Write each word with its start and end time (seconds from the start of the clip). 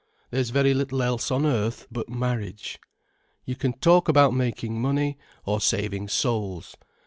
—There's 0.31 0.49
very 0.49 0.73
little 0.73 1.03
else, 1.03 1.29
on 1.29 1.45
earth, 1.45 1.85
but 1.91 2.09
marriage. 2.09 2.79
You 3.45 3.55
can 3.55 3.73
talk 3.73 4.09
about 4.09 4.33
making 4.33 4.81
money, 4.81 5.15
or 5.45 5.61
saving 5.61 6.07
souls. 6.07 6.75